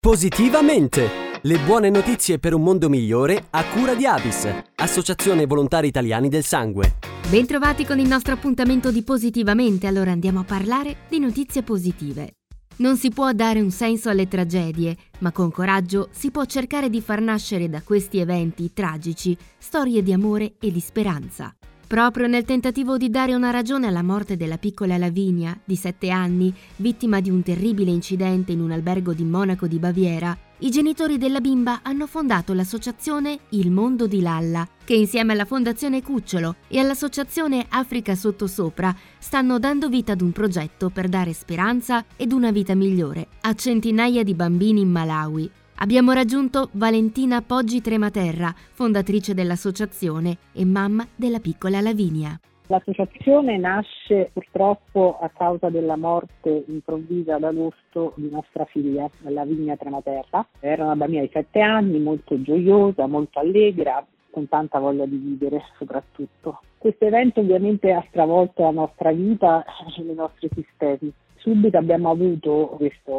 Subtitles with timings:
[0.00, 1.08] Positivamente!
[1.42, 6.44] Le buone notizie per un mondo migliore a cura di Avis, Associazione Volontari Italiani del
[6.44, 6.98] Sangue.
[7.28, 12.36] Bentrovati con il nostro appuntamento di Positivamente, allora andiamo a parlare di notizie positive.
[12.76, 17.00] Non si può dare un senso alle tragedie, ma con coraggio si può cercare di
[17.00, 21.57] far nascere da questi eventi tragici storie di amore e di speranza.
[21.88, 26.52] Proprio nel tentativo di dare una ragione alla morte della piccola Lavinia, di 7 anni,
[26.76, 31.40] vittima di un terribile incidente in un albergo di Monaco di Baviera, i genitori della
[31.40, 37.64] bimba hanno fondato l'associazione Il Mondo di Lalla, che insieme alla Fondazione Cucciolo e all'associazione
[37.70, 43.28] Africa Sottosopra stanno dando vita ad un progetto per dare speranza ed una vita migliore
[43.40, 51.06] a centinaia di bambini in Malawi, Abbiamo raggiunto Valentina Poggi Trematerra, fondatrice dell'associazione e mamma
[51.14, 52.36] della piccola Lavinia.
[52.66, 60.44] L'associazione nasce purtroppo a causa della morte improvvisa ad agosto di nostra figlia, Lavinia Trematerra.
[60.58, 65.62] Era una bambina di sette anni, molto gioiosa, molto allegra, con tanta voglia di vivere
[65.78, 66.60] soprattutto.
[66.76, 69.64] Questo evento ovviamente ha stravolto la nostra vita
[69.96, 71.12] e le nostre esistenze
[71.48, 73.12] subito abbiamo avuto questa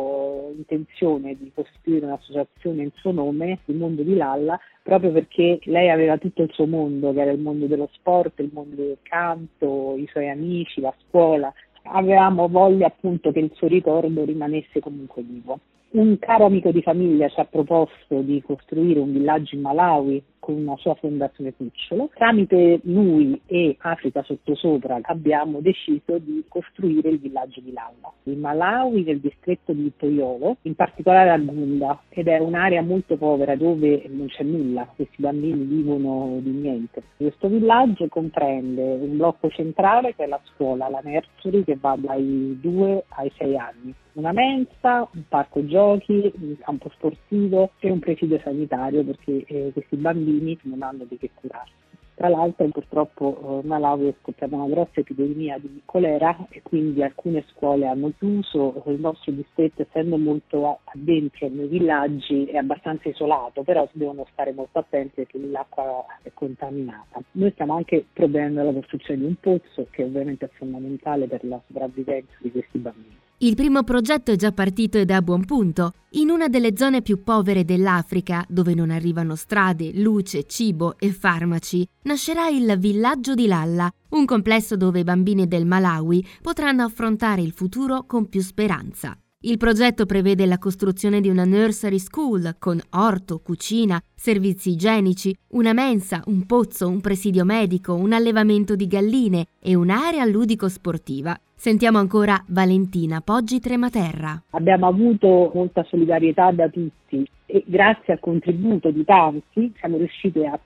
[0.55, 6.17] intenzione di costituire un'associazione in suo nome, il mondo di Lalla, proprio perché lei aveva
[6.17, 10.08] tutto il suo mondo, che era il mondo dello sport, il mondo del canto, i
[10.11, 11.53] suoi amici, la scuola.
[11.83, 15.59] Avevamo voglia appunto che il suo ricordo rimanesse comunque vivo.
[15.91, 20.58] Un caro amico di famiglia ci ha proposto di costruire un villaggio in Malawi con
[20.58, 22.09] una sua fondazione Cucciolo.
[22.16, 28.11] Tramite lui e Africa Sottosopra abbiamo deciso di costruire il villaggio di Lalla.
[28.23, 33.56] In Malawi, nel distretto di Toyolo, in particolare a Gunda, ed è un'area molto povera
[33.56, 37.03] dove non c'è nulla, questi bambini vivono di niente.
[37.17, 42.58] Questo villaggio comprende un blocco centrale che è la scuola, la nursery che va dai
[42.59, 48.39] 2 ai 6 anni una mensa, un parco giochi, un campo sportivo e un presidio
[48.44, 51.79] sanitario perché eh, questi bambini non hanno di che curarsi.
[52.19, 57.45] Tra l'altro purtroppo eh, Malawi è scoppiata una grossa epidemia di colera e quindi alcune
[57.47, 63.88] scuole hanno chiuso, il nostro distretto essendo molto addentro nei villaggi è abbastanza isolato, però
[63.94, 67.22] si devono stare molto attenti perché l'acqua è contaminata.
[67.31, 71.61] Noi stiamo anche provenendo alla costruzione di un pozzo che ovviamente è fondamentale per la
[71.67, 73.28] sopravvivenza di questi bambini.
[73.41, 75.94] Il primo progetto è già partito ed è a buon punto.
[76.11, 81.88] In una delle zone più povere dell'Africa, dove non arrivano strade, luce, cibo e farmaci,
[82.01, 87.53] nascerà il Villaggio di Lalla, un complesso dove i bambini del Malawi potranno affrontare il
[87.53, 89.17] futuro con più speranza.
[89.41, 95.72] Il progetto prevede la costruzione di una nursery school con orto, cucina, servizi igienici, una
[95.72, 101.39] mensa, un pozzo, un presidio medico, un allevamento di galline e un'area ludico-sportiva.
[101.55, 104.44] Sentiamo ancora Valentina Poggi Trematerra.
[104.49, 110.59] Abbiamo avuto molta solidarietà da tutti e grazie al contributo di tanti siamo riusciti a,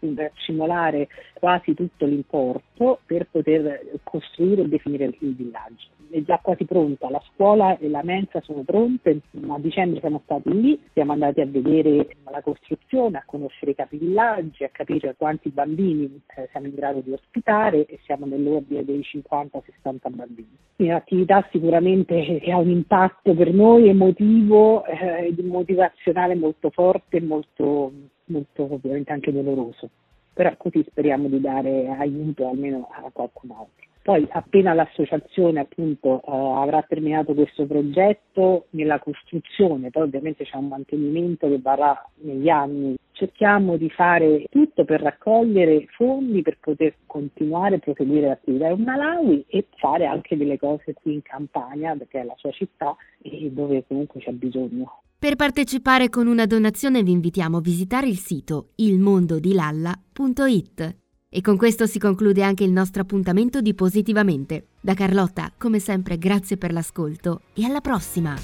[0.44, 7.10] simulare quasi tutto l'importo per poter costruire e definire il villaggio è già quasi pronta,
[7.10, 11.48] la scuola e la mensa sono pronte, a dicembre siamo stati lì, siamo andati a
[11.48, 17.00] vedere la costruzione, a conoscere i capivillaggi, a capire quanti bambini eh, siamo in grado
[17.00, 20.56] di ospitare e siamo nell'ordine dei 50-60 bambini.
[20.76, 27.18] Quindi un'attività sicuramente che ha un impatto per noi emotivo eh, ed motivazionale molto forte
[27.18, 27.92] e molto,
[28.26, 29.90] molto ovviamente anche doloroso,
[30.32, 33.92] però così speriamo di dare aiuto almeno a qualcun altro.
[34.04, 40.68] Poi appena l'associazione appunto eh, avrà terminato questo progetto nella costruzione, poi ovviamente c'è un
[40.68, 47.76] mantenimento che varrà negli anni, cerchiamo di fare tutto per raccogliere fondi per poter continuare
[47.76, 52.26] a proseguire l'attività in Malawi e fare anche delle cose qui in Campania, perché è
[52.26, 55.04] la sua città e dove comunque c'è bisogno.
[55.18, 61.03] Per partecipare con una donazione vi invitiamo a visitare il sito ilmondodilalla.it.
[61.36, 64.68] E con questo si conclude anche il nostro appuntamento di Positivamente.
[64.80, 68.36] Da Carlotta, come sempre, grazie per l'ascolto e alla prossima!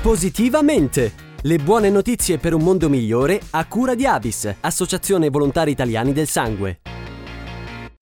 [0.00, 1.12] Positivamente!
[1.42, 6.26] Le buone notizie per un mondo migliore a cura di Avis, Associazione Volontari Italiani del
[6.26, 6.80] Sangue.